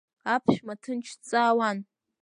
[0.33, 1.77] Аԥшәма ҭынч дҵаауан.